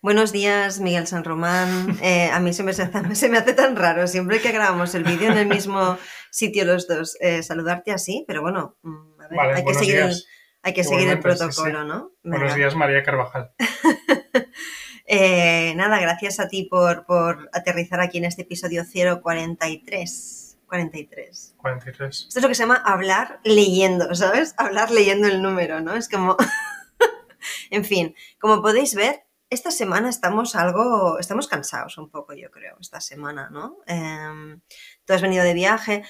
[0.00, 1.98] Buenos días, Miguel San Román.
[2.02, 5.32] Eh, a mí se me, se me, hace tan raro siempre que grabamos el vídeo
[5.32, 5.98] en el mismo
[6.30, 10.14] sitio los dos, eh, saludarte así, pero bueno, mm, a ver, hay, que seguir el,
[10.62, 12.12] hay, que seguir el, protocolo, ¿no?
[12.22, 13.50] Buenos días, María Carvajal.
[15.04, 20.58] eh, nada, gracias a ti por, por aterrizar aquí en este episodio 043.
[20.64, 21.54] 43.
[21.56, 22.26] 43.
[22.28, 24.54] Esto es lo que se llama hablar leyendo, ¿sabes?
[24.58, 25.96] Hablar leyendo el número, ¿no?
[25.96, 26.36] Es como...
[27.70, 32.76] en fin, como podéis ver, esta semana estamos algo, estamos cansados un poco, yo creo,
[32.80, 33.78] esta semana, ¿no?
[33.86, 34.58] Eh,
[35.04, 36.02] tú has venido de viaje,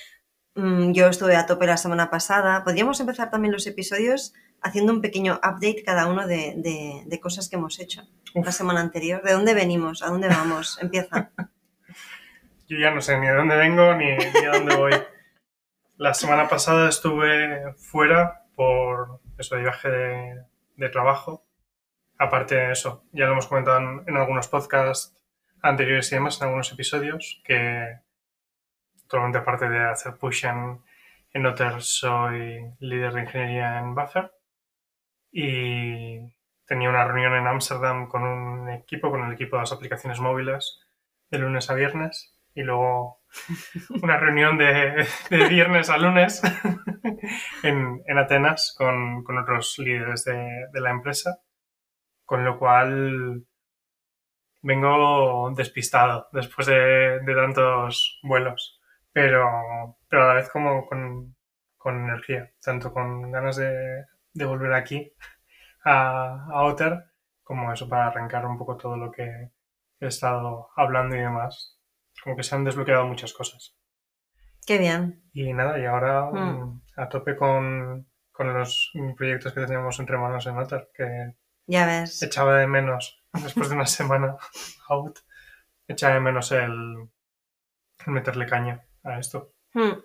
[0.55, 2.65] mm, yo estuve a tope la semana pasada.
[2.65, 7.49] Podríamos empezar también los episodios haciendo un pequeño update cada uno de, de, de cosas
[7.49, 8.03] que hemos hecho
[8.35, 8.45] Uf.
[8.45, 9.23] la semana anterior.
[9.23, 10.03] ¿De dónde venimos?
[10.03, 10.79] ¿A dónde vamos?
[10.83, 11.31] Empieza.
[12.69, 14.93] yo ya no sé ni de dónde vengo ni, ni a dónde voy.
[15.97, 20.43] La semana pasada estuve fuera por eso de viaje de,
[20.77, 21.48] de trabajo
[22.19, 25.17] aparte de eso, ya lo hemos comentado en, en, algunos podcasts
[25.63, 27.99] anteriores y demás, en algunos episodios, que
[29.03, 30.81] totalmente aparte de hacer push en,
[31.33, 34.33] en Otter, soy líder de ingeniería en Buffer.
[35.31, 36.19] Y
[36.67, 40.81] tenía una reunión en Ámsterdam con un equipo, con el equipo de las aplicaciones móviles,
[41.31, 43.21] de lunes a viernes y luego
[44.03, 46.43] una reunión de, de viernes a lunes
[47.63, 51.41] en, en, Atenas con, con otros líderes de, de la empresa
[52.29, 53.43] con lo cual
[54.61, 58.83] vengo despistado después de, de tantos vuelos,
[59.15, 61.35] pero, pero, a la vez como con,
[61.79, 64.05] con energía, tanto con ganas de,
[64.35, 65.11] de volver aquí
[65.87, 67.03] a, a, Otter,
[67.43, 69.25] como eso para arrancar un poco todo lo que
[69.99, 71.81] he estado hablando y demás.
[72.23, 73.75] Como que se han desbloqueado muchas cosas.
[74.67, 75.23] Qué bien.
[75.33, 76.83] Y nada, y ahora mm.
[76.99, 81.33] a tope con, con los proyectos que tenemos entre manos en Otter, que
[81.69, 82.21] ya ves.
[82.23, 84.37] Echaba de menos, después de una semana
[84.89, 85.21] out,
[85.87, 87.09] echaba de menos el,
[88.07, 89.53] el meterle caña a esto.
[89.75, 90.01] Hmm.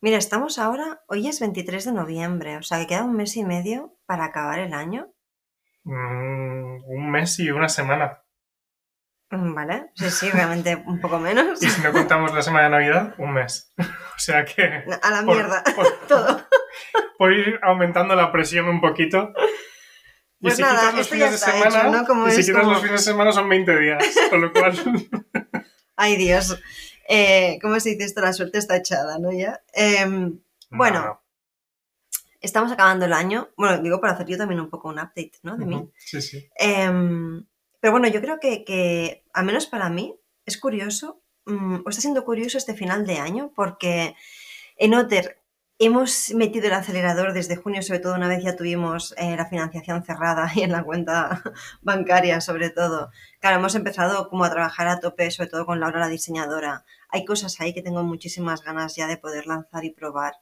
[0.00, 3.44] Mira, estamos ahora, hoy es 23 de noviembre, o sea que queda un mes y
[3.44, 5.10] medio para acabar el año.
[5.84, 8.22] Mm, un mes y una semana.
[9.30, 11.62] Vale, sí, sí, realmente un poco menos.
[11.62, 13.72] Y si no contamos la semana de Navidad, un mes.
[14.16, 14.84] O sea que...
[15.02, 16.46] A la mierda, por, todo.
[17.18, 19.32] Por ir aumentando la presión un poquito,
[20.44, 22.06] pues y si nada, quitas los fines de semana, hecho, ¿no?
[22.06, 22.72] Como y si quitas como...
[22.72, 24.74] los fines de semana son 20 días, con lo cual...
[25.96, 26.60] Ay, Dios.
[27.08, 28.20] Eh, ¿Cómo se dice esto?
[28.20, 29.32] La suerte está echada, ¿no?
[29.32, 29.62] Ya.
[29.74, 30.06] Eh,
[30.70, 31.22] bueno, no, no.
[32.40, 33.48] estamos acabando el año.
[33.56, 35.56] Bueno, digo para hacer yo también un poco un update, ¿no?
[35.56, 35.80] De uh -huh.
[35.82, 35.90] mí.
[35.98, 36.48] Sí, sí.
[36.58, 36.90] Eh,
[37.80, 42.00] pero bueno, yo creo que, que, al menos para mí, es curioso, um, o está
[42.00, 44.16] siendo curioso este final de año, porque
[44.78, 45.43] en Otter
[45.80, 50.04] Hemos metido el acelerador desde junio, sobre todo una vez ya tuvimos eh, la financiación
[50.04, 51.42] cerrada y en la cuenta
[51.82, 53.10] bancaria, sobre todo.
[53.40, 56.84] Claro, hemos empezado como a trabajar a tope, sobre todo con Laura, la diseñadora.
[57.08, 60.34] Hay cosas ahí que tengo muchísimas ganas ya de poder lanzar y probar.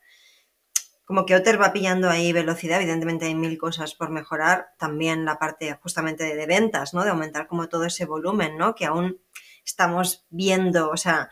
[1.07, 4.75] Como que Otter va pillando ahí velocidad, evidentemente hay mil cosas por mejorar.
[4.79, 7.05] También la parte justamente de, de ventas, ¿no?
[7.05, 8.75] De aumentar como todo ese volumen, ¿no?
[8.75, 9.19] Que aún
[9.65, 11.31] estamos viendo, o sea,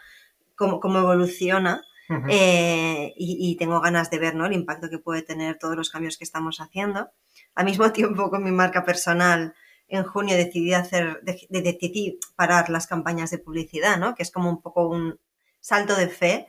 [0.57, 2.27] cómo, cómo evoluciona Uh -huh.
[2.29, 4.45] eh, y, y, tengo ganas de ver ¿no?
[4.45, 7.11] el impacto que puede tener todos los cambios que estamos haciendo.
[7.55, 9.55] Al mismo tiempo, con mi marca personal,
[9.87, 14.15] en junio decidí hacer, de, de, decidí parar las campañas de publicidad, ¿no?
[14.15, 15.21] que es como un poco un
[15.61, 16.49] salto de fe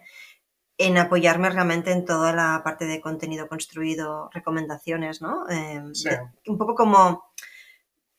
[0.78, 5.48] en apoyarme realmente en toda la parte de contenido construido, recomendaciones, ¿no?
[5.48, 6.10] Eh, sí.
[6.10, 7.24] de, un poco como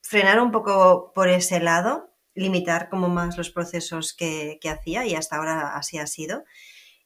[0.01, 5.15] frenar un poco por ese lado, limitar como más los procesos que, que hacía y
[5.15, 6.45] hasta ahora así ha sido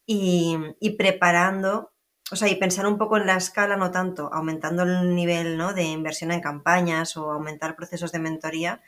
[0.06, 1.93] y, preparando,
[2.31, 5.75] o sea, y pensar un poco en la escala, no tanto aumentando el nivel ¿no?
[5.75, 8.83] de inversión en campañas o aumentar procesos de mentoría,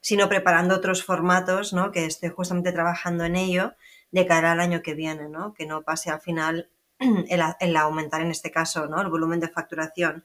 [0.00, 1.90] sino preparando otros formatos, ¿no?
[1.90, 3.74] que estoy justamente trabajando en ello
[4.12, 5.54] de cara al año que viene, ¿no?
[5.54, 9.00] que no pase al final el, el aumentar en este caso ¿no?
[9.00, 10.24] el volumen de facturación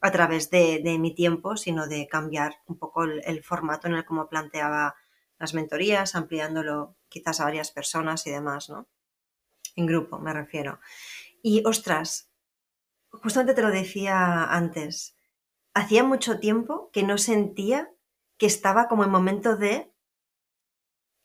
[0.00, 4.04] a través de, de, mi tiempo, sino de cambiar un poco el, formato en el
[4.04, 4.94] cómo planteaba
[5.38, 8.86] las mentorías, ampliándolo quizás a varias personas y demás, ¿no?
[9.78, 10.80] En grupo me refiero.
[11.42, 12.30] Y ostras,
[13.10, 15.16] justamente te lo decía antes,
[15.74, 17.90] hacía mucho tiempo que no sentía
[18.36, 19.92] que estaba como en momento de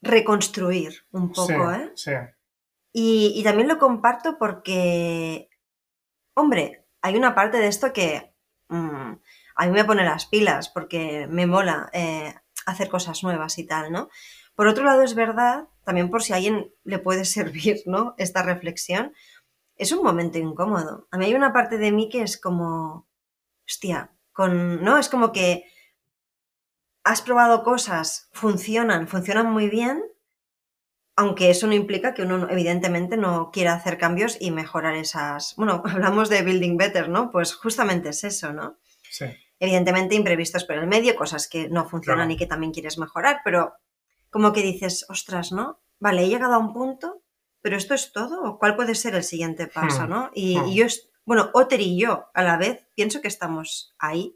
[0.01, 1.91] reconstruir un poco, sí, ¿eh?
[1.95, 2.11] Sí.
[2.91, 5.49] Y, y, también lo comparto porque,
[6.35, 8.35] hombre, hay una parte de esto que
[8.69, 9.13] mmm,
[9.55, 12.33] a mí me pone las pilas porque me mola eh,
[12.65, 14.09] hacer cosas nuevas y tal, ¿no?
[14.55, 18.15] Por otro lado, es verdad, también por si a alguien le puede servir, ¿no?
[18.17, 19.13] Esta reflexión,
[19.75, 21.07] es un momento incómodo.
[21.11, 23.07] A mí hay una parte de mí que es como,
[23.67, 24.97] hostia, con, ¿no?
[24.97, 25.65] Es como que
[27.03, 30.03] has probado cosas, funcionan, funcionan muy bien,
[31.15, 35.55] aunque eso no implica que uno evidentemente no quiera hacer cambios y mejorar esas...
[35.57, 37.29] Bueno, hablamos de building better, ¿no?
[37.31, 38.77] Pues justamente es eso, ¿no?
[39.09, 39.25] Sí.
[39.59, 42.33] Evidentemente imprevistos por el medio, cosas que no funcionan Claro.
[42.33, 43.73] y que también quieres mejorar, pero
[44.33, 45.79] como que dices, ostras, ¿no?
[45.99, 47.23] Vale, he llegado a un punto,
[47.61, 50.09] pero esto es todo, ¿o ¿cuál puede ser el siguiente paso, Hmm.
[50.09, 50.31] no?
[50.33, 50.67] Y, Hmm.
[50.67, 54.35] y yo, est- bueno, Otter y yo a la vez pienso que estamos ahí.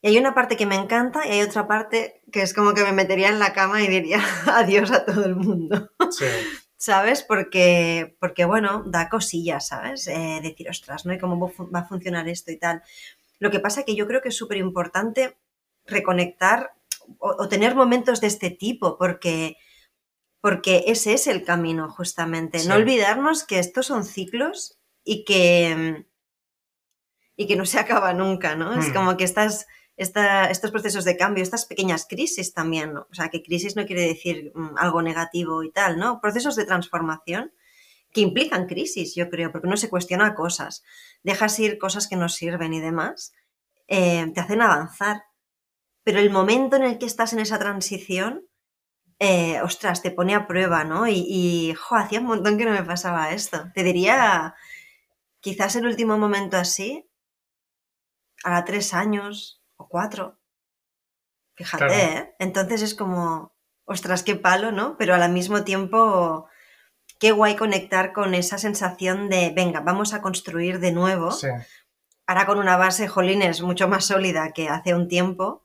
[0.00, 2.82] Y hay una parte que me encanta y hay otra parte que es como que
[2.82, 5.90] me metería en la cama y diría adiós a todo el mundo.
[6.10, 6.24] Sí.
[6.76, 7.22] ¿Sabes?
[7.22, 10.08] Porque, porque bueno, da cosillas, ¿sabes?
[10.08, 11.12] Eh, decir, ostras, ¿no?
[11.14, 12.82] ¿Y cómo va a fu- va a funcionar esto y tal?
[13.38, 15.38] Lo que pasa que yo creo que es súper importante
[15.86, 16.72] reconectar
[17.18, 19.56] o, o tener momentos de este tipo, porque,
[20.40, 22.58] porque ese es el camino, justamente.
[22.60, 22.68] Sí.
[22.68, 26.06] No olvidarnos que estos son ciclos y que,
[27.36, 28.72] y que no se acaba nunca, ¿no?
[28.78, 28.94] Es Hmm.
[28.94, 29.66] como que estas,
[29.96, 33.06] esta- estos procesos de cambio, estas pequeñas crisis también, ¿no?
[33.10, 36.20] O sea, que crisis no quiere decir mm, algo negativo y tal, ¿no?
[36.20, 37.52] Procesos de transformación
[38.12, 40.82] que implican crisis, yo creo, porque uno se cuestiona cosas,
[41.22, 43.32] dejas ir cosas que no sirven y demás,
[43.88, 45.22] eh, te hacen avanzar.
[46.04, 48.46] Pero el momento en el que estás en esa transición,
[49.18, 51.06] eh, ostras, te pone a prueba, ¿no?
[51.06, 53.70] Y, y jo, hacía un montón que no me pasaba esto.
[53.74, 54.54] Te diría,
[55.40, 57.08] quizás el último momento así,
[58.42, 60.40] hará tres años o cuatro.
[61.54, 61.94] Fíjate, Claro.
[61.94, 62.34] ¿eh?
[62.40, 63.54] Entonces es como,
[63.84, 64.96] ostras, qué palo, ¿no?
[64.96, 66.48] Pero al mismo tiempo,
[67.20, 71.30] qué guay conectar con esa sensación de, venga, vamos a construir de nuevo.
[71.30, 71.46] Sí.
[72.26, 75.61] Ahora con una base, jolines, mucho más sólida que hace un tiempo,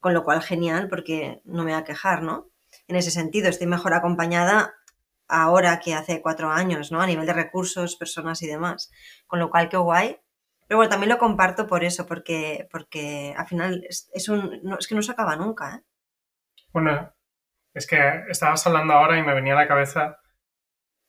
[0.00, 2.50] con lo cual genial, porque no me voy a quejar, ¿no?
[2.86, 4.74] En ese sentido, estoy mejor acompañada
[5.26, 7.00] ahora que hace cuatro años, ¿no?
[7.00, 8.90] A nivel de recursos, personas y demás.
[9.26, 10.20] Con lo cual, qué guay.
[10.66, 14.78] Pero bueno, también lo comparto por eso, porque, porque al final es, es un, no,
[14.78, 15.84] es que no se acaba nunca, ¿eh?
[16.72, 17.12] Bueno,
[17.74, 20.18] es que estabas hablando ahora y me venía a la cabeza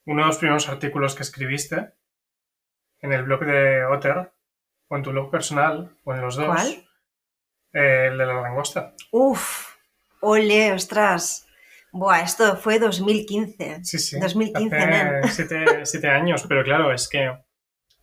[0.06, 1.94] uno de los primeros artículos que escribiste
[3.02, 4.34] en el blog de Otter,
[4.88, 6.48] o en tu blog personal, o en los dos.
[6.48, 6.89] ¿Cuál?
[7.74, 8.94] Eh, el de la langosta.
[9.12, 9.76] Uf,
[10.22, 11.46] ole, ostras.
[11.92, 13.84] Buah, esto fue 2015.
[13.84, 14.20] Sí, sí.
[14.20, 17.32] 2015, Hace siete, siete años, pero claro, es que.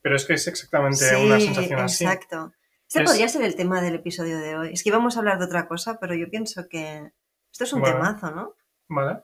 [0.03, 2.05] Pero es que es exactamente una sensación así.
[2.05, 2.53] exacto.
[2.89, 4.73] Este Es- podría ser el tema del episodio de hoy.
[4.73, 7.11] Es que íbamos a hablar de otra cosa, pero yo pienso que
[7.53, 7.95] esto es un Vale.
[7.95, 8.55] temazo, ¿no?
[8.89, 9.23] Vale.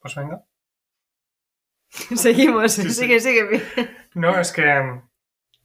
[0.00, 0.42] Pues venga.
[2.16, 2.90] Seguimos, Sí, sí.
[2.90, 3.62] sigue, sigue.
[4.14, 4.64] No, es que.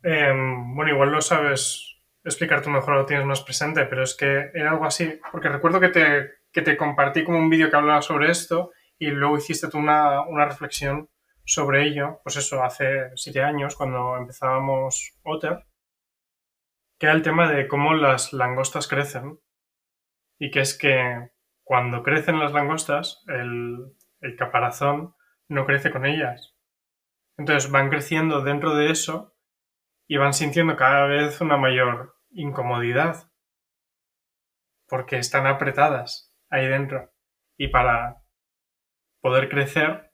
[0.03, 1.90] em, bueno, igual lo sabes
[2.23, 5.19] explicar tú mejor, lo tienes más presente, pero es que era algo así.
[5.31, 9.07] Porque recuerdo que te, que te compartí como un vídeo que hablaba sobre esto y
[9.07, 11.09] luego hiciste tú una, una reflexión
[11.43, 15.65] sobre ello, pues eso, hace siete años, cuando empezábamos Otter,
[16.99, 19.39] que era el tema de cómo las langostas crecen.
[20.39, 21.31] Y que es que
[21.63, 25.15] cuando crecen las langostas, el, el caparazón
[25.47, 26.55] no crece con ellas.
[27.37, 29.30] Entonces van creciendo dentro de eso
[30.11, 33.31] y van sintiendo cada vez una mayor incomodidad.
[34.89, 37.13] Porque están apretadas ahí dentro.
[37.55, 38.21] Y para
[39.21, 40.11] poder crecer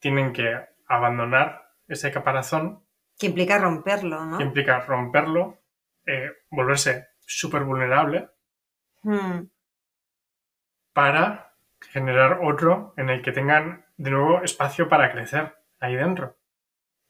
[0.00, 2.88] tienen que abandonar ese caparazón
[3.18, 4.38] Que implica romperlo, ¿no?
[4.38, 5.62] que implica romperlo,
[6.06, 8.30] eh, volverse súper vulnerable
[9.02, 9.50] Hmm,
[10.94, 11.54] para
[11.92, 16.38] generar otro en el que tengan de nuevo espacio para crecer ahí dentro.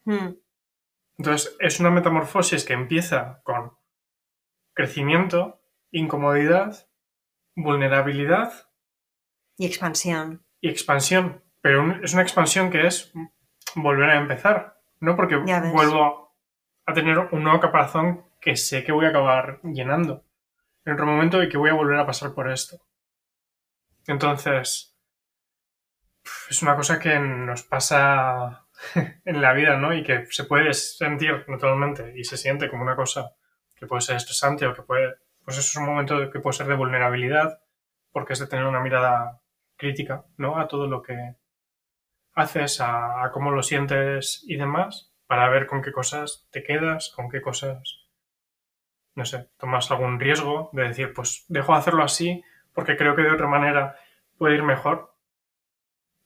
[0.04, 0.45] hmm.
[1.18, 3.72] Entonces es una metamorfosis que empieza con
[4.74, 6.88] crecimiento, incomodidad,
[7.54, 8.52] vulnerabilidad
[9.56, 10.44] Y expansión.
[10.60, 11.42] y expansión.
[11.62, 13.12] Pero un- es una expansión que es
[13.74, 15.16] volver a empezar, ¿no?
[15.16, 15.36] Porque
[15.72, 16.36] vuelvo
[16.84, 20.24] a tener un nuevo caparazón que sé que voy a acabar llenando
[20.84, 22.76] en otro momento y que voy a volver a pasar por esto.
[24.06, 24.96] Entonces,
[26.48, 28.65] es una cosa que nos pasa
[29.24, 29.94] en la vida, ¿no?
[29.94, 33.32] Y que se puede sentir naturalmente y se siente como una cosa
[33.74, 36.66] que puede ser estresante o que puede, pues eso es un momento que puede ser
[36.66, 37.60] de vulnerabilidad
[38.10, 39.40] porque es de tener una mirada
[39.76, 40.58] crítica, ¿no?
[40.58, 41.36] A todo lo que
[42.34, 47.12] haces, a, a cómo lo sientes y demás, para ver con qué cosas te quedas,
[47.14, 48.06] con qué cosas,
[49.14, 52.42] no sé, tomas algún riesgo de decir, pues dejo de hacerlo así
[52.76, 53.98] porque creo que de otra manera
[54.36, 55.14] puede ir mejor.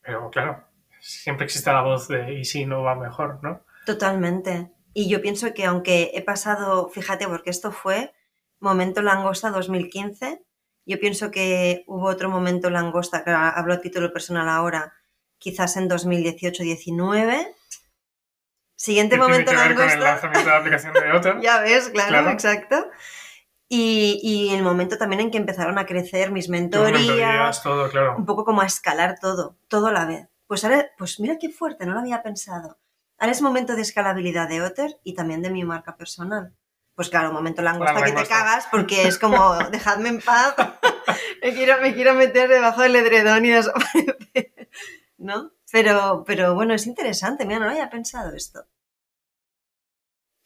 [0.03, 0.65] Pero claro,
[1.01, 3.63] siempre existe la voz de y si no va mejor, ¿no?
[3.87, 4.71] Totalmente.
[4.93, 8.13] Y yo pienso que aunque he pasado, fíjate, porque esto fue
[8.59, 10.43] momento langosta 2015,
[10.87, 14.93] yo pienso que hubo otro momento langosta, que hablo a título personal ahora,
[15.39, 17.55] quizás en 2018-19.
[18.77, 20.11] Siguiente Que tiene momento que ver con el langosta.
[20.11, 21.37] lanzamiento de la aplicación de Otter.
[21.43, 22.31] Ya ves, claro, Claro.
[22.31, 22.91] exacto.
[23.69, 28.17] Y, y el momento también en que empezaron a crecer mis mentorías, mentorías, todo, claro.
[28.17, 30.27] un poco como a escalar todo, todo a la vez.
[30.51, 32.81] Pues ahora, pues mira qué fuerte, no lo había pensado.
[33.19, 36.57] Ahora es momento de escalabilidad de Otter y también de mi marca personal.
[36.97, 40.57] Pues claro, momento langosta La que te cagas porque es como, dejadme en paz,
[41.41, 44.69] me, quiero, me quiero meter debajo del edredón y desaparecer,
[45.19, 45.53] ¿no?
[45.71, 48.67] Pero, pero bueno, es interesante, mira, no lo había pensado esto.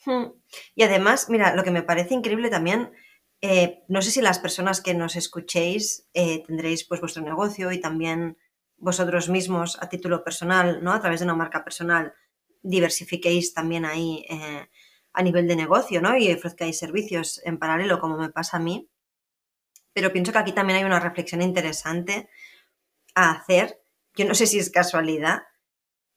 [0.04, 0.32] Hmm.
[0.74, 2.92] Y además, mira, lo que me parece increíble también,
[3.40, 7.80] eh, no sé si las personas que nos escuchéis eh, tendréis pues vuestro negocio y
[7.80, 8.36] también
[8.76, 10.92] vosotros mismos a título personal, ¿no?
[10.92, 12.14] A través de una marca personal,
[12.62, 14.68] diversifiquéis también ahí eh,
[15.12, 16.16] a nivel de negocio, ¿no?
[16.16, 18.88] Y ofrezcáis servicios en paralelo, como me pasa a mí.
[19.92, 22.28] Pero pienso que aquí también hay una reflexión interesante
[23.14, 23.80] a hacer.
[24.16, 25.42] Yo no sé si es casualidad,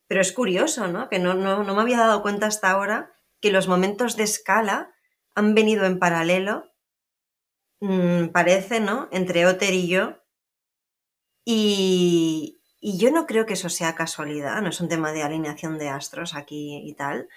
[0.08, 1.10] pero es curioso, ¿no?
[1.10, 4.94] Que no, no, no me había dado cuenta hasta ahora que los momentos de escala
[5.36, 6.74] han venido en paralelo,
[7.80, 9.08] mm, parece, ¿no?
[9.12, 10.24] Entre Otter y yo.
[11.50, 15.78] Y, y yo no creo que eso sea casualidad, no es un tema de alineación
[15.78, 17.30] de astros aquí y tal,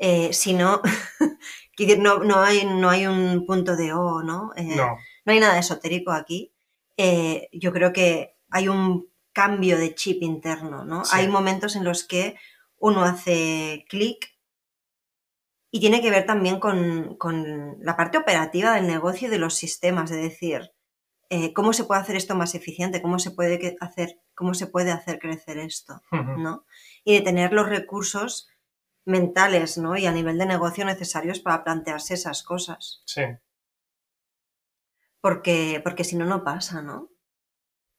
[0.00, 0.80] eh, sino
[1.76, 4.52] que no, no, hay, no hay un punto de O, ¿no?
[4.56, 4.96] Eh, No,
[5.26, 6.54] no hay nada esotérico aquí.
[6.96, 11.04] Eh, yo creo que hay un cambio de chip interno, ¿no?
[11.04, 11.10] Sí.
[11.14, 12.36] Hay momentos en los que
[12.78, 14.34] uno hace clic
[15.70, 19.54] y tiene que ver también con, con la parte operativa del negocio y de los
[19.56, 20.72] sistemas, de decir,
[21.30, 23.02] eh, ¿cómo se puede hacer esto más eficiente?
[23.02, 26.00] ¿Cómo se puede hacer, cómo se puede hacer crecer esto?
[26.10, 26.64] ¿no?
[27.04, 28.48] Y de tener los recursos
[29.04, 29.96] mentales, ¿no?
[29.96, 33.02] Y a nivel de negocio necesarios para plantearse esas cosas.
[33.06, 33.22] sí.
[35.20, 37.10] Porque, porque si no, no pasa, ¿no?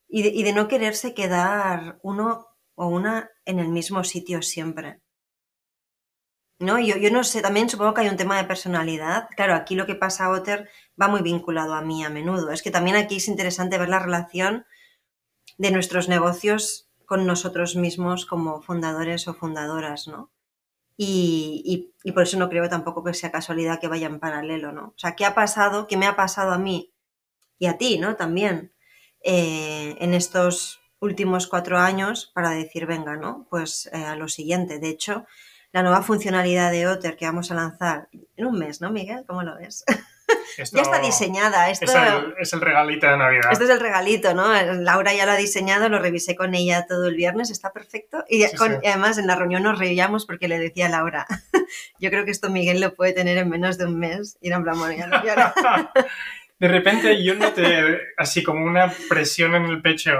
[0.07, 5.01] Y de, y de no quererse quedar uno o una en el mismo sitio siempre.
[6.59, 6.77] ¿No?
[6.79, 9.29] Yo, yo no sé, también supongo que hay un tema de personalidad.
[9.35, 10.69] Claro, aquí lo que pasa a Otter
[11.01, 12.51] va muy vinculado a mí a menudo.
[12.51, 14.65] Es que también aquí es interesante ver la relación
[15.57, 20.31] de nuestros negocios con nosotros mismos como fundadores o fundadoras, ¿no?
[20.97, 24.71] Y, y- y por eso no creo tampoco que sea casualidad que vaya en paralelo,
[24.73, 24.87] ¿no?
[24.89, 25.87] O sea, ¿qué ha pasado?
[25.87, 26.93] ¿Qué me ha pasado a mí
[27.57, 28.15] y a ti, ¿no?
[28.15, 28.73] También
[29.23, 33.47] eh, en estos últimos cuatro años para decir, venga, ¿no?
[33.49, 34.79] Pues eh, a lo siguiente.
[34.79, 35.25] De hecho,
[35.71, 38.07] la nueva funcionalidad de Otter que vamos a lanzar
[38.37, 39.23] en un mes, ¿no, Miguel?
[39.27, 39.83] ¿Cómo lo ves?
[40.57, 41.69] Esto ya está diseñada.
[41.69, 43.51] Esto, Es el, es el regalito de Navidad.
[43.51, 44.51] esto es el regalito, ¿no?
[44.73, 48.23] Laura ya lo ha diseñado, lo revisé con ella todo el viernes, está perfecto.
[48.27, 48.87] Y, Sí, con- sí.
[48.87, 51.27] además en la reunión nos reíamos porque le decía a Laura,
[51.99, 54.37] yo creo que esto Miguel lo puede tener en menos de un mes.
[54.41, 55.21] Y era en plan, bueno, lo-
[56.59, 60.11] De repente yo noté así como una presión en el pecho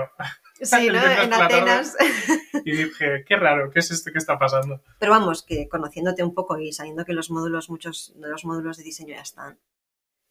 [0.61, 0.99] Sí, ¿no?
[1.03, 1.33] En.
[1.33, 1.95] Atenas.
[2.65, 4.81] y dije, qué raro, ¿qué es esto que está pasando?
[4.99, 8.77] Pero vamos, que conociéndote un poco y sabiendo que los módulos, muchos de los módulos
[8.77, 9.59] de diseño ya están.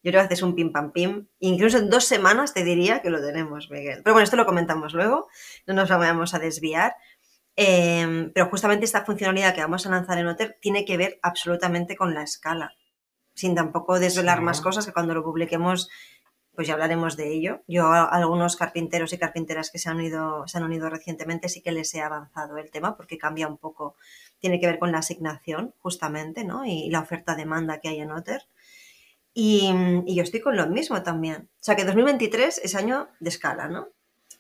[0.03, 1.27] Yo creo que haces un pim pam pim.
[1.41, 4.03] Incluso en dos semanas te diría que lo tenemos, Miguel.
[4.05, 5.29] Pero bueno, esto lo comentamos luego.
[5.67, 6.95] No nos vamos a desviar.
[7.57, 11.97] Eh, pero justamente esta funcionalidad que vamos a lanzar en Otter tiene que ver absolutamente
[11.97, 12.75] con la escala.
[13.35, 14.45] Sin tampoco desvelar Sí.
[14.45, 15.89] más cosas que cuando lo publiquemos
[16.59, 17.63] pues ya hablaremos de ello.
[17.69, 21.63] Yo a algunos carpinteros y carpinteras que se han unido, se han unido recientemente sí
[21.63, 23.95] que les he avanzado el tema porque cambia un poco,
[24.41, 26.65] tiene que ver con la asignación justamente, ¿no?
[26.65, 28.49] Y la oferta-demanda que hay en Otter.
[29.33, 29.73] Y,
[30.05, 31.49] y yo estoy con lo mismo también.
[31.61, 33.91] O sea que 2023 es año de escala, ¿no?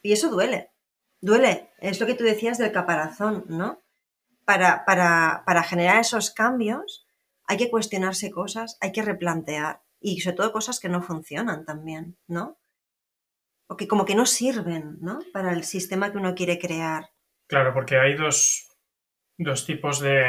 [0.02, 0.72] Y eso duele.
[1.20, 1.70] Duele.
[1.78, 3.78] Es lo que tú decías del caparazón, ¿no?
[4.44, 7.06] Para, para, para generar esos cambios
[7.44, 12.16] hay que cuestionarse cosas, hay que replantear y sobre todo cosas que no funcionan también,
[12.26, 12.58] ¿no?
[13.68, 15.18] O que como que no sirven, ¿no?
[15.32, 17.10] Para el sistema que uno quiere crear.
[17.48, 18.68] Claro, porque hay dos,
[19.36, 20.24] dos tipos de...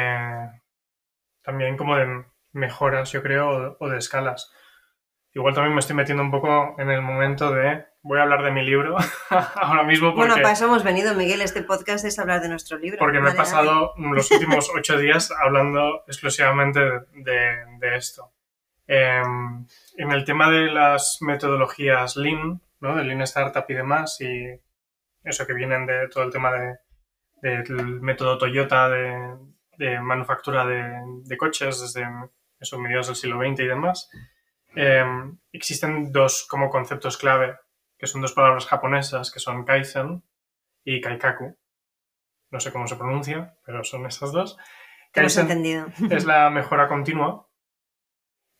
[1.42, 4.52] también como de mejoras, yo creo, o, de escalas.
[5.32, 7.86] Igual también me estoy metiendo un poco en el momento de...
[8.02, 8.96] Voy a hablar de mi libro
[9.30, 11.42] ahora mismo porque, Bueno, para eso hemos venido, Miguel.
[11.42, 12.98] Este podcast es hablar de nuestro libro.
[12.98, 18.32] porque me he pasado los últimos ocho días hablando exclusivamente de, de esto.
[18.92, 19.22] Eh,
[19.98, 22.96] en el tema de las metodologías Lean, ¿no?
[22.96, 24.48] de Lean Startup y demás, y
[25.22, 26.76] eso que vienen de todo el tema de,
[27.40, 29.36] del método Toyota de,
[29.78, 32.04] de manufactura de, coches desde
[32.58, 34.10] esos mediados del siglo XX y demás,
[34.74, 35.04] eh,
[35.52, 37.60] existen dos como conceptos clave,
[37.96, 40.24] que son dos palabras japonesas, que son Kaizen
[40.82, 41.56] y Kaikaku.
[42.50, 44.56] No sé cómo se pronuncia, pero son estas dos.
[45.12, 45.86] Kaizen entendido.
[46.10, 47.46] es la mejora continua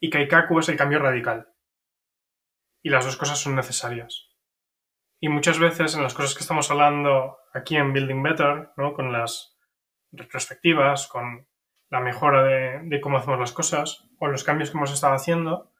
[0.00, 1.49] y Kaikaku es el cambio radical.
[2.83, 4.30] Y las dos cosas son necesarias.
[5.21, 8.95] Y muchas veces en las cosas que estamos hablando aquí en Building Better, ¿no?
[8.95, 9.59] con las
[10.11, 11.47] retrospectivas, con
[11.90, 15.71] la mejora de, de cómo hacemos las cosas o los cambios que hemos estado haciendo,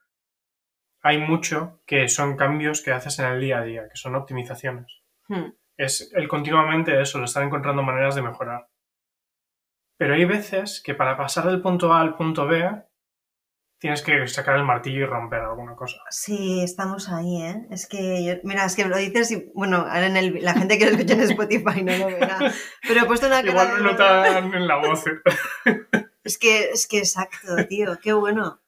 [1.01, 5.01] hay mucho que son cambios que haces en el día a día, que son optimizaciones.
[5.27, 5.53] Hmm.
[5.75, 8.67] Es el continuamente eso, lo están encontrando maneras de mejorar.
[9.97, 12.69] Pero hay veces que para pasar del punto A al punto B
[13.81, 15.97] tienes que sacar el martillo y romper alguna cosa.
[16.11, 17.65] Sí, estamos ahí, ¿eh?
[17.71, 20.77] Es que, yo- mira, es que lo dices y, bueno, ahora en el, la gente
[20.77, 22.37] que lo escucha en Spotify no lo verá,
[22.87, 25.03] pero he puesto una cara Igual lo notan en la voz.
[25.07, 25.81] ¿eh?
[26.23, 28.59] Es que, es que exacto, tío, qué bueno.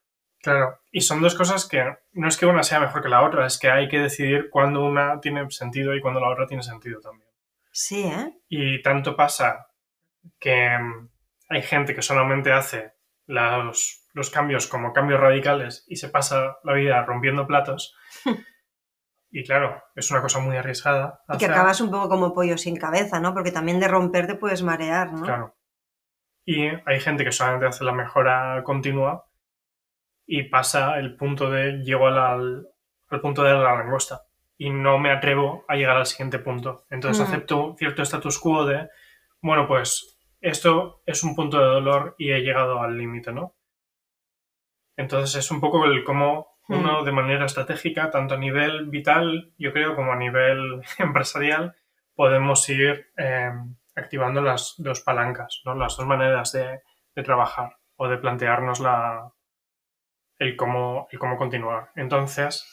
[0.41, 3.45] Claro, y son dos cosas que no es que una sea mejor que la otra,
[3.45, 6.99] es que hay que decidir cuándo una tiene sentido y cuándo la otra tiene sentido
[6.99, 7.29] también.
[7.71, 8.33] Sí, ¿eh?
[8.49, 9.67] Y tanto pasa
[10.39, 10.75] que
[11.49, 12.93] hay gente que solamente hace
[13.27, 17.95] los, los cambios como cambios radicales y se pasa la vida rompiendo platos.
[19.31, 21.21] y claro, es una cosa muy arriesgada.
[21.29, 23.33] Y que acabas un poco como pollo sin cabeza, ¿no?
[23.33, 25.23] Porque también de romper te puedes marear, ¿no?
[25.23, 25.55] Claro.
[26.45, 29.25] Y hay gente que solamente hace la mejora continua
[30.25, 32.67] y pasa el punto de llego al,
[33.09, 34.23] al punto de la langosta
[34.57, 36.85] y no me atrevo a llegar al siguiente punto.
[36.89, 37.31] Entonces Mm.
[37.31, 38.89] acepto cierto status quo de,
[39.41, 43.55] bueno, pues esto es un punto de dolor y he llegado al límite, ¿no?
[44.97, 46.73] Entonces es un poco el cómo Mm.
[46.79, 51.75] uno de manera estratégica, tanto a nivel vital, yo creo, como a nivel empresarial,
[52.15, 53.51] podemos ir eh,
[53.95, 55.75] activando las dos palancas, ¿no?
[55.75, 56.81] Las dos maneras de,
[57.15, 59.33] de trabajar o de plantearnos la,
[60.39, 61.91] el, cómo, el cómo continuar.
[61.95, 62.65] Entonces,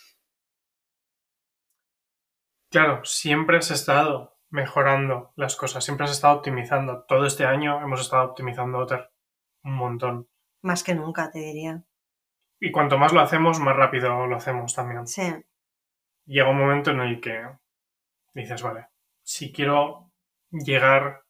[2.70, 7.04] claro, siempre has estado mejorando las cosas, siempre has estado optimizando.
[7.04, 9.10] Todo este año hemos estado optimizando Otter
[9.64, 10.28] un montón.
[10.62, 11.84] Más que nunca, te diría.
[12.60, 15.06] Y cuanto más lo hacemos, más rápido lo hacemos también.
[15.06, 15.32] Sí,
[16.26, 17.44] Llega un momento en el que
[18.34, 18.86] dices, vale,
[19.22, 20.12] si quiero
[20.50, 21.24] llegar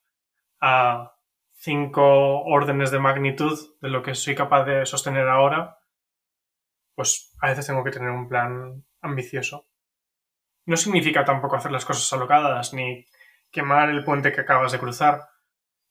[0.60, 1.14] a
[1.54, 5.78] cinco órdenes de magnitud de lo que soy capaz de sostener ahora,
[6.94, 9.68] pues a veces tengo que tener un plan ambicioso.
[10.66, 13.06] No significa tampoco hacer las cosas alocadas ni
[13.50, 15.30] quemar el puente que acabas de cruzar,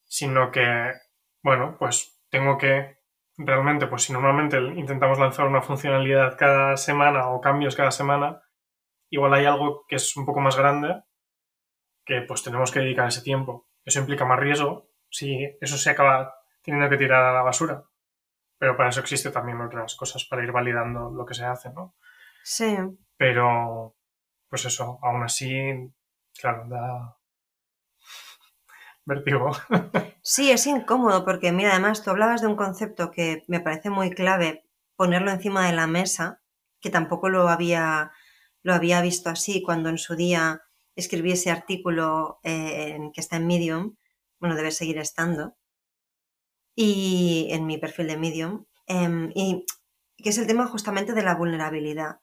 [0.04, 0.92] sino que,
[1.42, 2.99] bueno, pues tengo que
[3.44, 8.42] realmente, pues si normalmente intentamos lanzar una funcionalidad cada semana o cambios cada semana,
[9.10, 11.02] igual hay algo que es un poco más grande
[12.04, 13.68] que pues tenemos que dedicar ese tiempo.
[13.84, 17.84] Eso implica más riesgo si eso se acaba teniendo que tirar a la basura.
[18.58, 21.94] Pero para eso existe también otras cosas para ir validando lo que se hace, ¿no?
[22.42, 22.76] sí.
[23.16, 23.96] Pero,
[24.48, 25.92] pues eso, aún así,
[26.40, 27.19] claro, da
[29.04, 29.50] vértigo.
[30.22, 34.10] Sí, es incómodo porque, mira, además tú hablabas de un concepto que me parece muy
[34.10, 34.64] clave
[34.96, 36.42] ponerlo encima de la mesa,
[36.80, 38.12] que tampoco lo había,
[38.62, 40.62] lo había visto así cuando en su día
[40.94, 43.96] escribí ese artículo eh, en- que está en Medium,
[44.38, 45.56] bueno, debe seguir estando,
[46.74, 49.64] y en mi perfil de Medium, em, y
[50.16, 52.20] que es el tema justamente de la vulnerabilidad.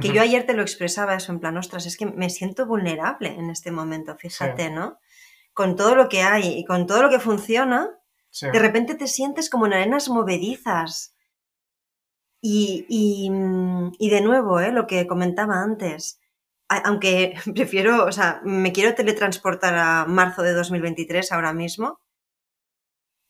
[0.00, 3.30] Que yo ayer te lo expresaba eso en plan, ostras, es que me siento vulnerable
[3.30, 4.98] en este momento, fíjate, ¿no?
[5.58, 7.90] Con todo lo que hay y con todo lo que funciona,
[8.30, 8.46] Sí.
[8.48, 11.16] de repente te sientes como en arenas movedizas.
[12.40, 13.28] Y, y,
[13.98, 14.70] y de nuevo, ¿eh?
[14.70, 16.20] lo que comentaba antes,
[16.68, 21.98] aunque prefiero, o sea, me quiero teletransportar a marzo de 2023 ahora mismo,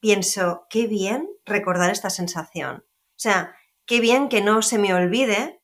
[0.01, 2.85] pienso, qué bien recordar esta sensación.
[2.87, 3.55] O sea,
[3.87, 5.63] qué bien que no se me olvide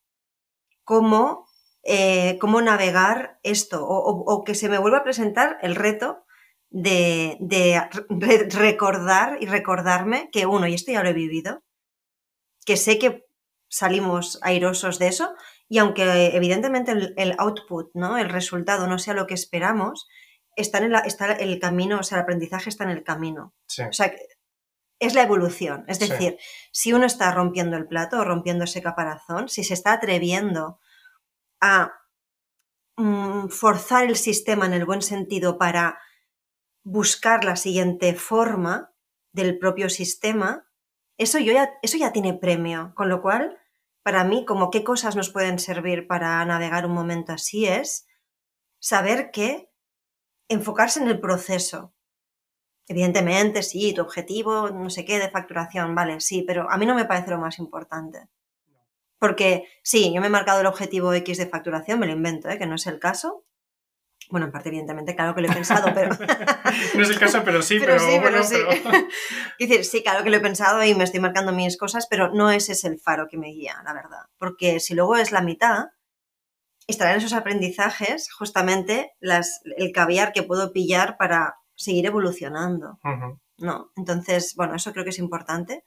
[0.85, 1.47] cómo,
[1.83, 6.24] eh, cómo navegar esto o, o- o que se me vuelva a presentar el reto
[6.77, 11.63] de, de re- recordar y recordarme que uno, y esto ya lo he vivido,
[12.67, 13.25] que sé que
[13.69, 15.35] salimos airosos de eso
[15.69, 18.19] y aunque evidentemente el, el output, ¿no?
[18.19, 20.09] el resultado no sea lo que esperamos,
[20.57, 23.55] está, en el, está el camino, o sea, el aprendizaje está en el camino.
[23.69, 23.83] Sí.
[23.83, 24.13] O sea,
[24.99, 25.85] es la evolución.
[25.87, 26.09] Es Sí.
[26.09, 26.39] decir,
[26.73, 30.81] si uno está rompiendo el plato o rompiendo ese caparazón, si se está atreviendo
[31.61, 31.93] a
[32.97, 35.99] mm, forzar el sistema en el buen sentido para
[36.85, 38.95] buscar la siguiente forma
[39.33, 40.69] del propio sistema,
[41.19, 42.93] eso, yo ya, eso ya tiene premio.
[42.95, 43.59] Con lo cual,
[44.03, 48.07] para mí, como qué cosas nos pueden servir para navegar un momento así es
[48.79, 49.71] saber que
[50.49, 51.95] enfocarse en el proceso.
[52.87, 56.95] Evidentemente, sí, tu objetivo, no sé qué, de facturación, vale, sí, pero a mí no
[56.95, 58.29] me parece lo más importante.
[59.19, 62.59] Porque sí, yo me he marcado el objetivo X de facturación, me lo invento, ¿eh?
[62.59, 63.47] que no es el caso.
[64.35, 66.11] Bueno, en parte, evidentemente, claro que lo he pensado, pero...
[66.97, 68.57] No es el caso, pero sí, pero, Pero sí, bueno, pero sí.
[68.83, 69.07] pero-
[69.61, 72.33] Es decir, sí, claro que lo he pensado y me estoy marcando mis cosas, pero
[72.35, 74.23] no ese es el faro que me guía, la verdad.
[74.37, 75.85] Porque si luego es la mitad,
[76.89, 82.99] estarán esos aprendizajes justamente las, el caviar que puedo pillar para seguir evolucionando.
[83.59, 83.93] ¿no?
[83.95, 85.85] Entonces, bueno, eso creo que es importante.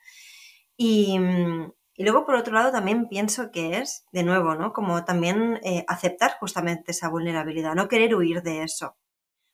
[0.77, 4.71] Y, mm, Y luego, por otro lado, también pienso que es, de nuevo, ¿no?
[4.71, 8.95] Como también eh, aceptar justamente esa vulnerabilidad, no querer huir de eso.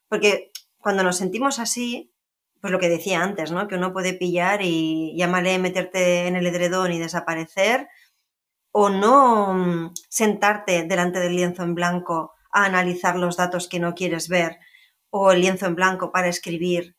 [0.08, 2.12] Porque cuando nos sentimos así,
[2.60, 3.66] pues lo que decía antes, ¿no?
[3.66, 7.88] Que uno puede pillar y llámale meterte en el edredón y desaparecer,
[8.72, 13.94] o no mm, sentarte delante del lienzo en blanco a analizar los datos que no
[13.94, 14.58] quieres ver,
[15.10, 16.96] o el lienzo en blanco para escribir,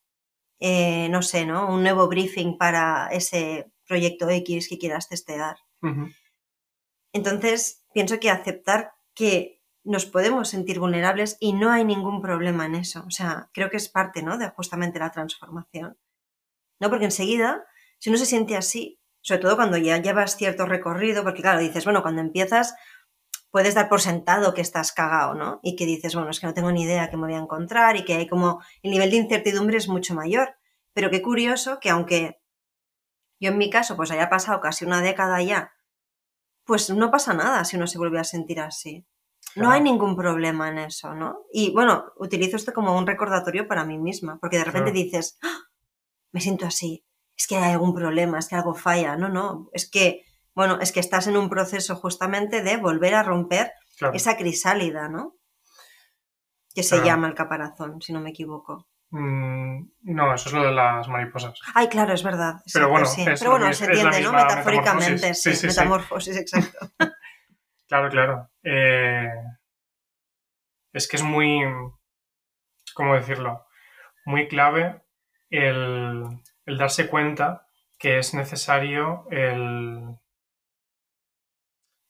[0.59, 1.69] eh, no sé, ¿no?
[1.69, 5.57] Un nuevo briefing para ese proyecto X que quieras testear.
[7.13, 12.75] Entonces, pienso que aceptar que nos podemos sentir vulnerables y no hay ningún problema en
[12.75, 13.03] eso.
[13.07, 14.37] O sea, creo que es parte, ¿no?
[14.37, 15.97] De justamente la transformación.
[16.79, 16.89] ¿No?
[16.89, 17.63] Porque enseguida,
[17.99, 21.85] si uno se siente así, sobre todo cuando ya llevas cierto recorrido, porque claro, dices,
[21.85, 22.75] bueno, cuando empiezas
[23.55, 25.61] puedes dar por sentado que estás cagado, ¿no?
[25.63, 27.95] Y que dices, bueno, es que no tengo ni idea qué me voy a encontrar
[27.95, 30.55] y que hay como el nivel de incertidumbre es mucho mayor.
[30.93, 32.41] Pero qué curioso que aunque
[33.39, 35.71] yo en mi caso pues haya pasado casi una década ya,
[36.65, 39.05] pues no pasa nada si uno se vuelve a sentir así.
[39.55, 41.45] No hay ningún problema en eso, ¿no?
[41.53, 45.59] Y bueno, utilizo esto como un recordatorio para mí misma, porque de repente dices, ¡Ah!
[46.31, 47.05] me siento así,
[47.37, 49.15] es que hay algún problema, es que algo falla.
[49.15, 53.23] No, no, es que, bueno, es que estás en un proceso justamente de volver a
[53.23, 53.71] romper
[54.13, 55.35] esa crisálida, ¿no?
[56.73, 58.87] Que se llama el caparazón, si no me equivoco.
[59.17, 61.57] Mm, no, eso es lo de las mariposas.
[61.73, 62.61] Ay, claro, es verdad.
[62.73, 64.33] Pero bueno, Pero bueno se entiende, ¿no?
[64.33, 66.91] Metafóricamente, sí, sí, metamorfosis, exacto.
[67.87, 68.49] claro, claro.
[68.61, 69.31] Eh,
[70.91, 71.61] es que es muy,
[72.93, 73.65] ¿cómo decirlo?
[74.25, 75.01] Muy clave
[75.49, 76.25] el,
[76.65, 80.13] el darse cuenta que es necesario el,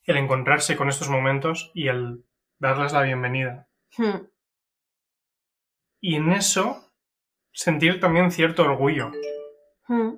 [0.06, 2.26] el encontrarse con estos momentos y el
[2.58, 3.68] darles la bienvenida.
[3.96, 4.26] Hmm.
[6.02, 6.85] Y en eso
[7.56, 9.12] sentir también cierto orgullo.
[9.88, 10.18] Hmm.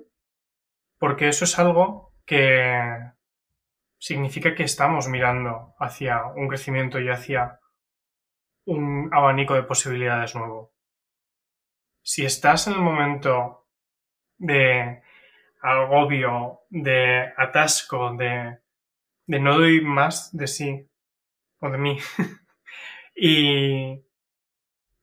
[0.98, 2.80] Porque eso es algo que
[3.98, 7.60] significa que estamos mirando hacia un crecimiento y hacia
[8.66, 10.74] un abanico de posibilidades nuevo.
[12.02, 13.66] Si estás en el momento
[14.36, 15.02] de
[15.62, 18.58] agobio, de atasco, de,
[19.26, 20.90] de no doy más de sí
[21.60, 21.98] o de mí,
[23.14, 24.07] y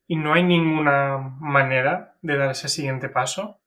[0.07, 3.61] y no hay ninguna manera de dar ese siguiente paso,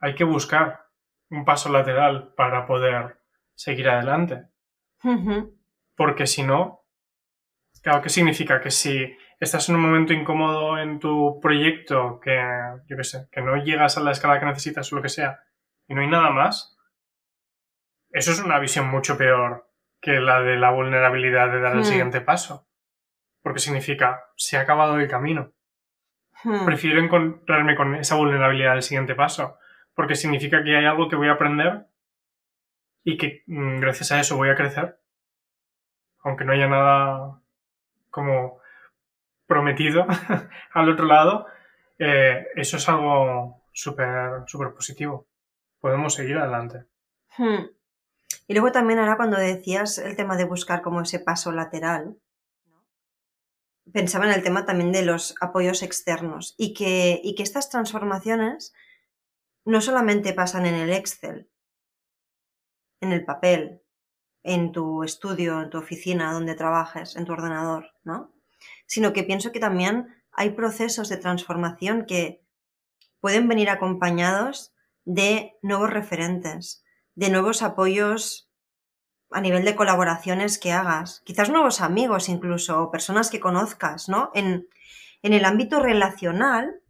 [0.00, 0.86] hay que buscar
[1.30, 3.18] un paso lateral para poder
[3.54, 4.48] seguir adelante.
[5.94, 6.84] Porque si no,
[7.82, 8.60] claro, ¿qué significa?
[8.60, 12.36] Que si estás en un momento incómodo en tu proyecto, que
[12.88, 15.40] yo qué sé, que no llegas a la escala que necesitas o lo que sea,
[15.86, 16.76] y no hay nada más,
[18.10, 21.84] eso es una visión mucho peor que la de la vulnerabilidad de dar el hmm.
[21.84, 22.69] siguiente paso
[23.50, 25.50] porque significa se ha acabado el camino.
[26.44, 26.64] Hmm.
[26.66, 29.58] Prefiero encontrarme con esa vulnerabilidad del siguiente paso,
[29.92, 31.88] porque significa que hay algo que voy a aprender
[33.02, 35.00] y que mm, gracias a eso voy a crecer,
[36.22, 37.40] aunque no haya nada
[38.08, 38.60] como
[39.48, 40.06] prometido
[40.72, 41.48] al otro lado,
[41.98, 45.26] eh, eso es algo súper súper positivo.
[45.80, 46.84] Podemos seguir adelante.
[47.36, 47.66] Hmm.
[48.46, 52.16] Y luego también ahora cuando decías el tema de buscar como ese paso lateral,
[53.92, 58.72] pensaba en el tema también de los apoyos externos y que, y que estas transformaciones
[59.64, 61.50] no solamente pasan en el Excel,
[63.00, 63.82] en el papel,
[64.42, 68.32] en tu estudio, en tu oficina, donde trabajes, en tu ordenador, ¿no?
[68.86, 72.44] Sino que pienso que también hay procesos de transformación que
[73.20, 78.49] pueden venir acompañados de nuevos referentes, de nuevos apoyos
[79.30, 84.30] a nivel de colaboraciones que hagas, quizás nuevos amigos incluso, o personas que conozcas, ¿no?
[84.34, 84.68] En,
[85.22, 86.80] en el ámbito relacional,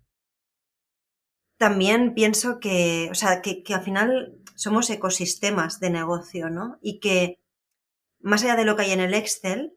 [1.59, 6.79] también pienso que, o sea, que, que, al final somos ecosistemas de negocio, ¿no?
[6.81, 7.39] Y que
[8.21, 9.75] más allá de lo que hay en el Excel,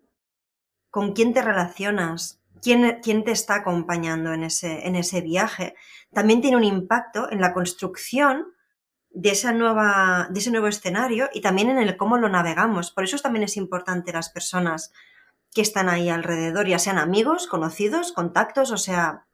[0.89, 5.75] con quién te relacionas, quién, quién te está acompañando en ese, en ese viaje,
[6.13, 8.45] también tiene un impacto en la construcción
[9.13, 12.91] de, esa nueva, de ese nuevo escenario y también en el cómo lo navegamos.
[12.91, 14.91] Por eso también es importante las personas
[15.53, 19.27] que están ahí alrededor, ya sean amigos, conocidos, contactos, o sea,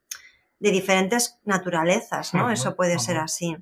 [0.58, 2.50] de diferentes naturalezas, ¿no?
[2.50, 3.56] Eso puede ser así.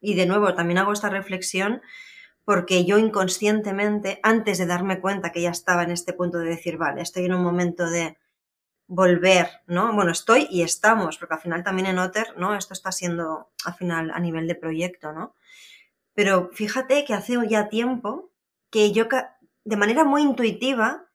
[0.00, 1.82] Y de nuevo, también hago esta reflexión
[2.44, 6.78] porque yo inconscientemente, antes de darme cuenta que ya estaba en este punto de decir,
[6.78, 8.18] vale, estoy en un momento de
[8.88, 9.92] volver, ¿no?
[9.92, 12.54] Bueno, estoy y estamos, porque al final también en Otter, ¿no?
[12.54, 15.34] Esto está siendo al final a nivel de proyecto, ¿no?
[16.14, 18.30] Pero fíjate que hace ya tiempo
[18.70, 19.06] que yo
[19.64, 21.06] de manera muy intuitiva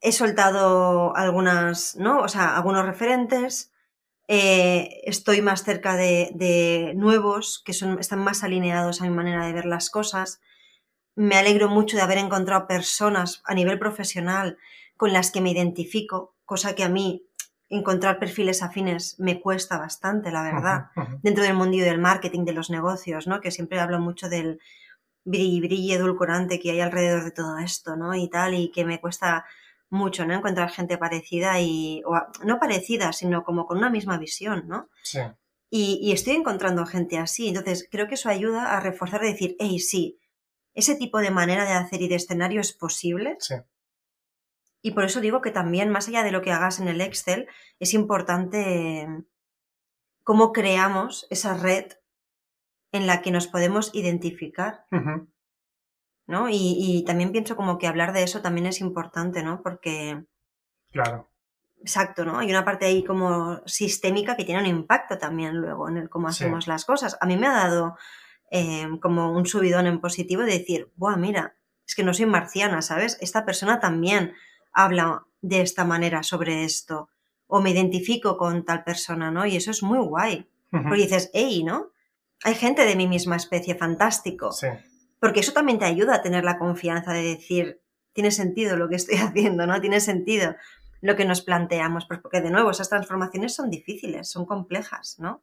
[0.00, 2.20] he soltado algunas, ¿no?
[2.20, 3.72] O sea, algunos referentes,
[4.26, 9.52] eh, estoy más cerca de, nuevos que son, están más alineados a mi manera de
[9.52, 10.40] ver las cosas.
[11.14, 14.58] Me alegro mucho de haber encontrado personas a nivel profesional
[15.02, 17.26] con las que me identifico, cosa que a mí
[17.68, 20.90] encontrar perfiles afines me cuesta bastante, la verdad,
[21.24, 23.40] dentro del mundillo del marketing, de los negocios, ¿no?
[23.40, 24.60] Que siempre hablo mucho del
[25.24, 28.14] brillo edulcorante que hay alrededor de todo esto, ¿no?
[28.14, 29.44] Y tal, y que me cuesta
[29.90, 30.34] mucho, ¿no?
[30.34, 34.88] Encontrar gente parecida y, o no parecida, sino como con una misma visión, ¿no?
[35.02, 35.18] Sí.
[35.68, 39.80] Y, estoy encontrando gente así, entonces creo que eso ayuda a reforzar y decir, hey,
[39.80, 40.20] sí,
[40.74, 43.34] ese tipo de manera de hacer y de escenario es posible.
[43.40, 43.56] Sí.
[44.82, 47.46] Y por eso digo que también, más allá de lo que hagas en el Excel,
[47.78, 49.06] es importante
[50.24, 51.92] cómo creamos esa red
[52.90, 54.86] en la que nos podemos identificar.
[56.26, 56.48] ¿no?
[56.50, 59.62] Y, también pienso como que hablar de eso también es importante, ¿no?
[59.62, 60.24] Porque...
[60.90, 61.28] Claro.
[61.80, 62.38] Exacto, ¿no?
[62.38, 66.28] Hay una parte ahí como sistémica que tiene un impacto también luego en el cómo
[66.28, 67.18] hacemos las cosas.
[67.20, 67.96] A mí me ha dado
[68.50, 72.82] eh, como un subidón en positivo de decir, Buah, mira, es que no soy marciana,
[72.82, 73.18] ¿sabes?
[73.20, 74.34] Esta persona también
[74.72, 77.08] habla de esta manera sobre esto.
[77.46, 79.44] O me identifico con tal persona, ¿no?
[79.46, 80.48] Y eso es muy guay.
[80.70, 81.90] Porque dices, hey, ¿no?
[82.44, 84.52] Hay gente de mi misma especie, fantástico.
[84.52, 84.68] Sí.
[85.20, 87.82] Porque eso también te ayuda a tener la confianza de decir,
[88.14, 89.80] tiene sentido lo que estoy haciendo, ¿no?
[89.80, 90.54] Tiene sentido
[91.02, 95.42] lo que nos planteamos, pues porque de nuevo esas transformaciones son difíciles, son complejas, ¿no?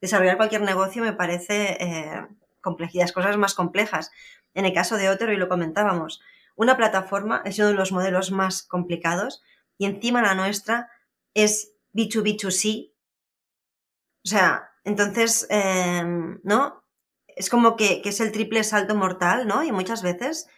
[0.00, 2.26] Desarrollar cualquier negocio me parece eh,
[2.60, 4.12] complejidad, cosas más complejas.
[4.54, 6.22] En el caso de Otero, y lo comentábamos,
[6.60, 9.42] una plataforma es uno de los modelos más complicados
[9.78, 10.90] y encima la nuestra
[11.32, 12.92] es B2B2C.
[14.22, 16.02] O sea, entonces, eh,
[16.42, 16.84] ¿no?
[17.34, 19.64] es como que, es el triple salto mortal, ¿no?
[19.64, 20.48] Y muchas veces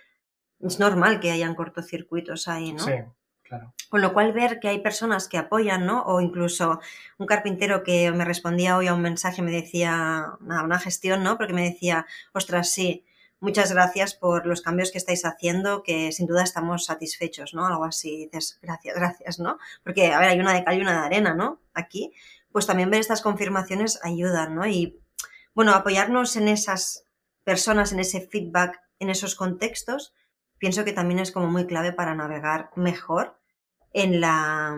[0.59, 2.85] es normal que hayan cortocircuitos ahí, ¿no?
[2.85, 2.95] Sí,
[3.45, 3.73] claro.
[3.89, 6.03] Con lo cual ver que hay personas que apoyan, ¿no?
[6.03, 6.81] O incluso
[7.19, 11.39] un carpintero que me respondía hoy a un mensaje, me decía, a una gestión, ¿no?
[11.39, 13.05] Porque me decía, ostras, sí,
[13.43, 17.67] muchas gracias por los cambios que estáis haciendo, que sin duda estamos satisfechos, ¿no?
[17.67, 19.59] Algo así, dices, gracias, gracias, ¿no?
[19.83, 21.61] Porque, a ver, hay una de cal y una de arena, ¿no?
[21.75, 22.13] Aquí,
[22.53, 24.67] pues también ver estas confirmaciones ayudan, ¿no?
[24.67, 25.01] Y
[25.55, 27.05] bueno, apoyarnos en esas
[27.43, 30.15] personas, en ese feedback, en esos contextos,
[30.59, 33.41] pienso que también es como muy clave para navegar mejor
[33.93, 34.77] en la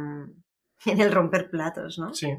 [0.86, 2.14] en el romper platos, ¿no?
[2.14, 2.34] Sí.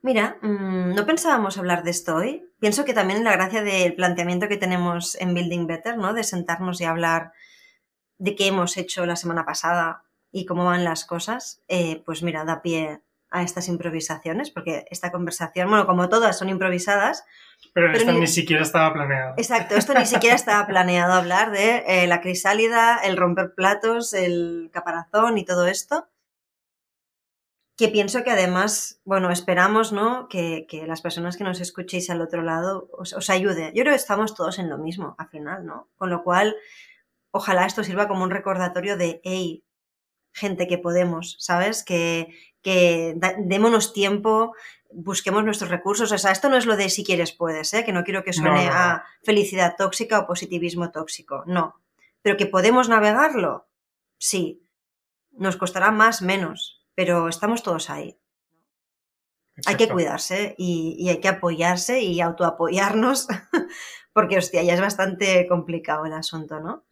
[0.00, 2.48] Mira, mm, no pensábamos hablar de esto hoy.
[2.62, 6.14] Pienso que también la gracia del planteamiento que tenemos en Building Better, ¿no?
[6.14, 7.32] De sentarnos y hablar
[8.18, 12.44] de qué hemos hecho la semana pasada y cómo van las cosas, eh, pues mira,
[12.44, 13.00] da pie
[13.32, 17.24] a estas improvisaciones, porque esta conversación, bueno, como todas son improvisadas.
[17.74, 19.34] Pero, esto ni, siquiera estaba planeado.
[19.38, 24.70] Exacto, esto ni siquiera estaba planeado hablar de eh, la crisálida, el romper platos, el
[24.72, 26.06] caparazón y todo esto.
[27.76, 30.28] Que pienso que además, bueno, esperamos, ¿no?
[30.28, 33.72] Que, las personas que nos escuchéis al otro lado os, os ayude.
[33.74, 35.88] Yo creo que estamos todos en lo mismo al final, ¿no?
[35.96, 36.54] Con lo cual,
[37.30, 39.64] ojalá esto sirva como un recordatorio de, hey,
[40.32, 41.84] gente que podemos, ¿sabes?
[41.84, 44.54] Que, que démonos tiempo,
[44.92, 46.12] busquemos nuestros recursos.
[46.12, 47.84] O sea, esto no es lo de si quieres puedes, ¿eh?
[47.84, 51.80] que no quiero que suene a felicidad tóxica o positivismo tóxico, no.
[52.22, 53.68] Pero que podemos navegarlo,
[54.18, 54.62] sí.
[55.32, 58.18] Nos costará más, menos, pero estamos todos ahí.
[59.66, 63.28] Hay que cuidarse y, y, hay que apoyarse y autoapoyarnos,
[64.12, 66.84] porque hostia, ya es bastante complicado el asunto, ¿no?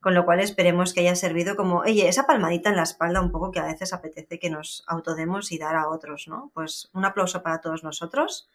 [0.00, 3.32] Con lo cual esperemos que haya servido como, oye, esa palmadita en la espalda un
[3.32, 6.50] poco que a veces apetece que nos autodemos y dar a otros, ¿no?
[6.54, 8.48] Pues un aplauso para todos nosotros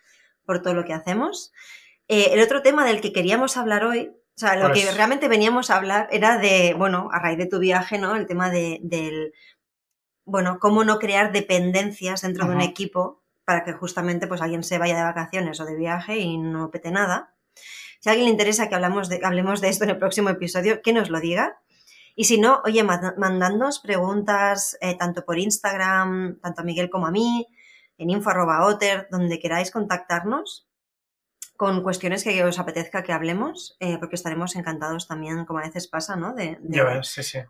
[0.46, 1.54] por todo lo que hacemos.
[2.08, 5.28] Eh, el otro tema del que queríamos hablar hoy, o sea, lo que pues realmente
[5.28, 8.16] veníamos a hablar era de, bueno, a raíz de tu viaje, ¿no?
[8.16, 9.34] El tema de, del,
[10.26, 14.78] bueno, cómo no crear dependencias dentro de un equipo para que justamente pues alguien se
[14.78, 17.34] vaya de vacaciones o de viaje y no pete nada.
[18.00, 20.82] Si a alguien le interesa que hablamos de, hablemos de esto en el próximo episodio,
[20.82, 21.60] que nos lo diga.
[22.16, 27.12] Y si no, oye, mandándonos preguntas eh, tanto por Instagram, tanto a Miguel como a
[27.12, 27.48] mí,
[27.98, 30.68] en info.otter, donde queráis contactarnos
[31.64, 35.88] con cuestiones que os apetezca que hablemos, eh, porque estaremos encantados también, como a veces
[35.88, 36.34] pasa, ¿no?
[36.34, 36.60] De,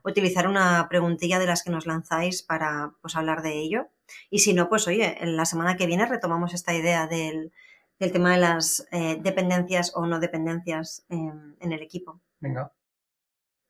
[0.03, 3.87] utilizar una preguntilla de las que nos lanzáis para pues, hablar de ello.
[4.29, 7.53] Y si no, pues oye, la semana que viene retomamos esta idea del,
[7.97, 12.21] el tema de las eh, dependencias o no dependencias en, el equipo.
[12.39, 12.71] Venga.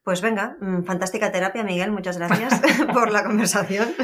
[0.03, 2.59] Pues venga, mm, fantástica terapia, Miguel, muchas gracias
[2.93, 3.95] por la conversación.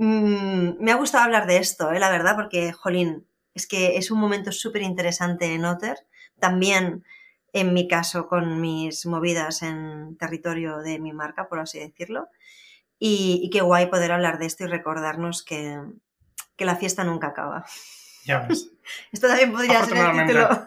[0.00, 4.10] Mm, me ha gustado hablar de esto, eh, la verdad, porque, jolín, es que es
[4.10, 5.96] un momento súper interesante en Otter.
[6.38, 7.04] También,
[7.52, 12.28] en mi caso, con mis movidas en territorio de mi marca, por así decirlo.
[12.98, 15.80] Y, y qué guay poder hablar de esto y recordarnos que,
[16.56, 17.64] que la fiesta nunca acaba.
[18.28, 18.70] Ya ves.
[19.12, 20.66] Esto también podría ser el título.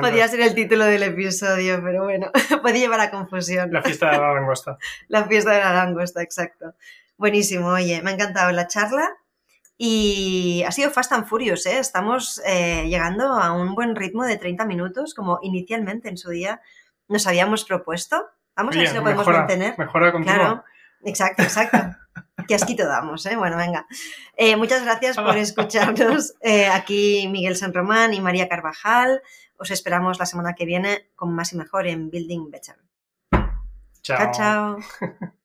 [0.00, 2.30] Podría ser el título del episodio, pero bueno,
[2.62, 3.72] puede llevar a confusión.
[3.72, 4.76] La fiesta de la langosta.
[5.08, 6.74] La fiesta de la langosta, exacto.
[7.16, 9.08] Buenísimo, oye, me ha encantado la charla
[9.84, 11.80] y ha sido Fast and Furious, ¿eh?
[11.80, 16.60] Estamos eh, llegando a un buen ritmo de 30 minutos, como inicialmente en su día
[17.08, 18.28] nos habíamos propuesto.
[18.54, 19.76] Vamos a ver si lo podemos mejora, mantener.
[19.76, 20.36] Mejora continua.
[20.36, 20.64] Claro,
[21.04, 21.78] exacto, exacto.
[22.46, 23.34] Qué asquito damos, ¿eh?
[23.34, 23.84] Bueno, venga.
[24.36, 26.34] Eh, muchas gracias por escucharnos.
[26.42, 29.20] Eh, aquí Miguel San Román y María Carvajal.
[29.56, 32.76] Os esperamos la semana que viene con más y mejor en Building Better.
[34.02, 34.30] Chao.
[34.30, 34.30] chao.
[34.30, 35.32] chao.